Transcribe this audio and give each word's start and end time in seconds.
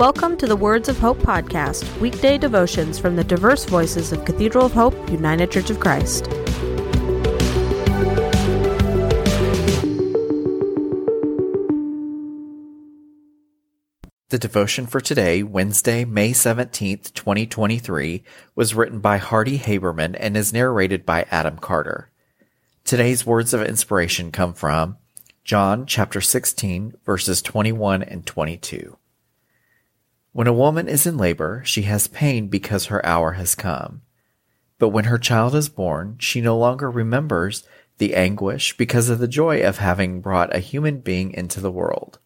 Welcome 0.00 0.38
to 0.38 0.46
the 0.46 0.56
Words 0.56 0.88
of 0.88 0.98
Hope 0.98 1.18
podcast, 1.18 2.00
weekday 2.00 2.38
devotions 2.38 2.98
from 2.98 3.16
the 3.16 3.22
diverse 3.22 3.66
voices 3.66 4.12
of 4.12 4.24
Cathedral 4.24 4.64
of 4.64 4.72
Hope, 4.72 4.94
United 5.10 5.50
Church 5.50 5.68
of 5.68 5.78
Christ. 5.78 6.24
The 14.30 14.38
devotion 14.38 14.86
for 14.86 15.02
today, 15.02 15.42
Wednesday, 15.42 16.06
May 16.06 16.30
17th, 16.30 17.12
2023, 17.12 18.24
was 18.54 18.74
written 18.74 19.00
by 19.00 19.18
Hardy 19.18 19.58
Haberman 19.58 20.16
and 20.18 20.34
is 20.34 20.50
narrated 20.50 21.04
by 21.04 21.26
Adam 21.30 21.58
Carter. 21.58 22.10
Today's 22.84 23.26
words 23.26 23.52
of 23.52 23.60
inspiration 23.60 24.32
come 24.32 24.54
from 24.54 24.96
John 25.44 25.84
chapter 25.84 26.22
16, 26.22 26.94
verses 27.04 27.42
21 27.42 28.02
and 28.02 28.24
22. 28.24 28.96
When 30.32 30.46
a 30.46 30.52
woman 30.52 30.88
is 30.88 31.06
in 31.06 31.16
labor, 31.16 31.62
she 31.64 31.82
has 31.82 32.06
pain 32.06 32.48
because 32.48 32.86
her 32.86 33.04
hour 33.04 33.32
has 33.32 33.54
come. 33.54 34.02
But 34.78 34.90
when 34.90 35.04
her 35.04 35.18
child 35.18 35.54
is 35.54 35.68
born, 35.68 36.16
she 36.18 36.40
no 36.40 36.56
longer 36.56 36.90
remembers 36.90 37.64
the 37.98 38.14
anguish 38.14 38.76
because 38.76 39.10
of 39.10 39.18
the 39.18 39.28
joy 39.28 39.62
of 39.62 39.78
having 39.78 40.20
brought 40.20 40.54
a 40.54 40.60
human 40.60 41.00
being 41.00 41.32
into 41.32 41.60
the 41.60 41.70
world. 41.70 42.18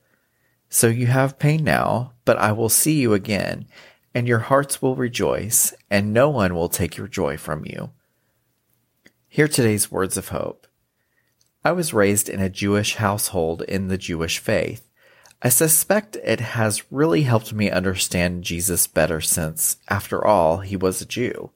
So 0.69 0.87
you 0.89 1.07
have 1.07 1.39
pain 1.39 1.65
now, 1.65 2.13
but 2.25 2.37
I 2.39 2.53
will 2.53 2.69
see 2.69 3.01
you 3.01 3.15
again, 3.15 3.67
and 4.15 4.29
your 4.29 4.39
hearts 4.39 4.83
will 4.83 4.97
rejoice, 4.97 5.73
and 5.91 6.13
no 6.13 6.29
one 6.31 6.55
will 6.55 6.69
take 6.69 6.97
your 6.97 7.09
joy 7.09 7.37
from 7.37 7.65
you. 7.65 7.91
Hear 9.29 9.49
today's 9.49 9.91
words 9.91 10.17
of 10.17 10.29
hope. 10.29 10.69
I 11.65 11.73
was 11.73 11.95
raised 11.95 12.29
in 12.29 12.41
a 12.41 12.51
Jewish 12.51 12.97
household 12.97 13.63
in 13.63 13.89
the 13.89 13.99
Jewish 13.99 14.39
faith. 14.39 14.89
I 15.45 15.51
suspect 15.51 16.17
it 16.17 16.41
has 16.41 16.91
really 16.91 17.25
helped 17.25 17.53
me 17.53 17.71
understand 17.71 18.45
Jesus 18.45 18.87
better 18.87 19.21
since, 19.21 19.77
after 19.91 20.25
all, 20.25 20.61
he 20.61 20.75
was 20.75 21.03
a 21.03 21.07
Jew. 21.07 21.51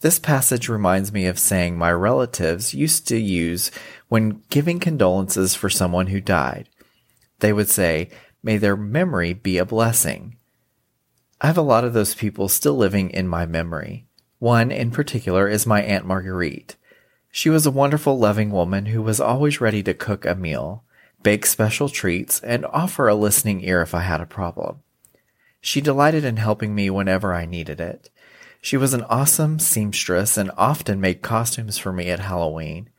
This 0.00 0.18
passage 0.18 0.68
reminds 0.68 1.12
me 1.12 1.26
of 1.26 1.38
saying 1.38 1.78
my 1.78 1.92
relatives 1.92 2.74
used 2.74 3.06
to 3.06 3.16
use 3.16 3.70
when 4.08 4.42
giving 4.50 4.80
condolences 4.80 5.54
for 5.54 5.70
someone 5.70 6.08
who 6.08 6.20
died. 6.20 6.68
They 7.38 7.52
would 7.52 7.68
say, 7.68 8.10
May 8.42 8.56
their 8.58 8.76
memory 8.76 9.34
be 9.34 9.58
a 9.58 9.64
blessing. 9.64 10.36
I 11.40 11.46
have 11.46 11.58
a 11.58 11.62
lot 11.62 11.84
of 11.84 11.92
those 11.92 12.16
people 12.16 12.48
still 12.48 12.74
living 12.74 13.08
in 13.10 13.28
my 13.28 13.46
memory. 13.46 14.08
One 14.40 14.72
in 14.72 14.90
particular 14.90 15.46
is 15.46 15.64
my 15.64 15.80
Aunt 15.82 16.04
Marguerite. 16.04 16.74
She 17.30 17.50
was 17.50 17.66
a 17.66 17.70
wonderful, 17.70 18.18
loving 18.18 18.50
woman 18.50 18.86
who 18.86 19.00
was 19.00 19.20
always 19.20 19.60
ready 19.60 19.84
to 19.84 19.94
cook 19.94 20.26
a 20.26 20.34
meal 20.34 20.82
bake 21.22 21.46
special 21.46 21.88
treats, 21.88 22.40
and 22.40 22.64
offer 22.66 23.08
a 23.08 23.14
listening 23.14 23.62
ear 23.62 23.82
if 23.82 23.94
I 23.94 24.02
had 24.02 24.20
a 24.20 24.26
problem. 24.26 24.82
She 25.60 25.80
delighted 25.80 26.24
in 26.24 26.36
helping 26.36 26.74
me 26.74 26.90
whenever 26.90 27.34
I 27.34 27.44
needed 27.44 27.80
it. 27.80 28.10
She 28.60 28.76
was 28.76 28.94
an 28.94 29.04
awesome 29.04 29.58
seamstress 29.58 30.36
and 30.36 30.50
often 30.56 31.00
made 31.00 31.22
costumes 31.22 31.78
for 31.78 31.92
me 31.92 32.10
at 32.10 32.20
Halloween. 32.20 32.90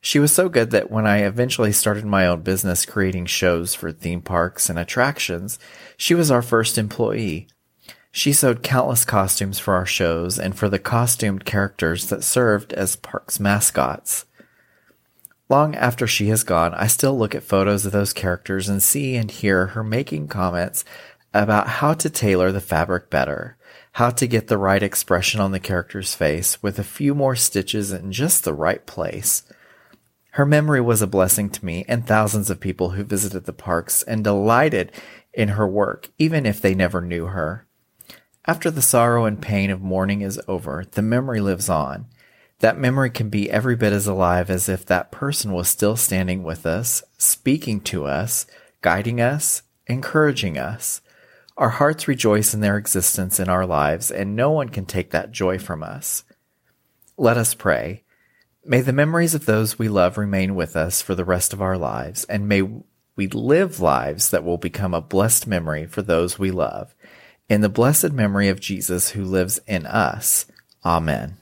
She 0.00 0.18
was 0.18 0.32
so 0.32 0.48
good 0.48 0.70
that 0.70 0.90
when 0.90 1.06
I 1.06 1.18
eventually 1.18 1.72
started 1.72 2.04
my 2.04 2.26
own 2.26 2.42
business 2.42 2.86
creating 2.86 3.26
shows 3.26 3.74
for 3.74 3.92
theme 3.92 4.20
parks 4.20 4.68
and 4.68 4.78
attractions, 4.78 5.58
she 5.96 6.14
was 6.14 6.30
our 6.30 6.42
first 6.42 6.78
employee. 6.78 7.48
She 8.10 8.32
sewed 8.32 8.62
countless 8.62 9.04
costumes 9.04 9.58
for 9.58 9.74
our 9.74 9.86
shows 9.86 10.38
and 10.38 10.56
for 10.56 10.68
the 10.68 10.78
costumed 10.78 11.44
characters 11.44 12.08
that 12.08 12.24
served 12.24 12.72
as 12.72 12.96
parks 12.96 13.40
mascots. 13.40 14.26
Long 15.52 15.74
after 15.74 16.06
she 16.06 16.28
has 16.28 16.44
gone, 16.44 16.72
I 16.72 16.86
still 16.86 17.18
look 17.18 17.34
at 17.34 17.42
photos 17.42 17.84
of 17.84 17.92
those 17.92 18.14
characters 18.14 18.70
and 18.70 18.82
see 18.82 19.16
and 19.16 19.30
hear 19.30 19.66
her 19.66 19.84
making 19.84 20.28
comments 20.28 20.82
about 21.34 21.68
how 21.68 21.92
to 21.92 22.08
tailor 22.08 22.50
the 22.50 22.60
fabric 22.62 23.10
better, 23.10 23.58
how 23.92 24.08
to 24.08 24.26
get 24.26 24.46
the 24.46 24.56
right 24.56 24.82
expression 24.82 25.42
on 25.42 25.52
the 25.52 25.60
character's 25.60 26.14
face 26.14 26.62
with 26.62 26.78
a 26.78 26.82
few 26.82 27.14
more 27.14 27.36
stitches 27.36 27.92
in 27.92 28.12
just 28.12 28.44
the 28.44 28.54
right 28.54 28.86
place. 28.86 29.42
Her 30.30 30.46
memory 30.46 30.80
was 30.80 31.02
a 31.02 31.06
blessing 31.06 31.50
to 31.50 31.66
me 31.66 31.84
and 31.86 32.06
thousands 32.06 32.48
of 32.48 32.58
people 32.58 32.92
who 32.92 33.04
visited 33.04 33.44
the 33.44 33.52
parks 33.52 34.02
and 34.04 34.24
delighted 34.24 34.90
in 35.34 35.48
her 35.50 35.68
work, 35.68 36.08
even 36.16 36.46
if 36.46 36.62
they 36.62 36.74
never 36.74 37.02
knew 37.02 37.26
her. 37.26 37.66
After 38.46 38.70
the 38.70 38.80
sorrow 38.80 39.26
and 39.26 39.38
pain 39.38 39.70
of 39.70 39.82
mourning 39.82 40.22
is 40.22 40.40
over, 40.48 40.86
the 40.92 41.02
memory 41.02 41.42
lives 41.42 41.68
on 41.68 42.06
that 42.62 42.78
memory 42.78 43.10
can 43.10 43.28
be 43.28 43.50
every 43.50 43.74
bit 43.74 43.92
as 43.92 44.06
alive 44.06 44.48
as 44.48 44.68
if 44.68 44.86
that 44.86 45.10
person 45.10 45.50
was 45.50 45.68
still 45.68 45.96
standing 45.96 46.44
with 46.44 46.64
us, 46.64 47.02
speaking 47.18 47.80
to 47.80 48.04
us, 48.04 48.46
guiding 48.82 49.20
us, 49.20 49.62
encouraging 49.88 50.56
us. 50.56 51.00
Our 51.56 51.70
hearts 51.70 52.06
rejoice 52.06 52.54
in 52.54 52.60
their 52.60 52.76
existence 52.76 53.40
in 53.40 53.48
our 53.48 53.66
lives, 53.66 54.12
and 54.12 54.36
no 54.36 54.52
one 54.52 54.68
can 54.68 54.86
take 54.86 55.10
that 55.10 55.32
joy 55.32 55.58
from 55.58 55.82
us. 55.82 56.22
Let 57.16 57.36
us 57.36 57.52
pray. 57.52 58.04
May 58.64 58.80
the 58.80 58.92
memories 58.92 59.34
of 59.34 59.44
those 59.44 59.76
we 59.76 59.88
love 59.88 60.16
remain 60.16 60.54
with 60.54 60.76
us 60.76 61.02
for 61.02 61.16
the 61.16 61.24
rest 61.24 61.52
of 61.52 61.60
our 61.60 61.76
lives, 61.76 62.22
and 62.26 62.48
may 62.48 62.62
we 63.16 63.26
live 63.26 63.80
lives 63.80 64.30
that 64.30 64.44
will 64.44 64.56
become 64.56 64.94
a 64.94 65.00
blessed 65.00 65.48
memory 65.48 65.84
for 65.84 66.00
those 66.00 66.38
we 66.38 66.52
love. 66.52 66.94
In 67.48 67.60
the 67.60 67.68
blessed 67.68 68.12
memory 68.12 68.48
of 68.48 68.60
Jesus 68.60 69.10
who 69.10 69.24
lives 69.24 69.58
in 69.66 69.84
us. 69.84 70.46
Amen. 70.84 71.41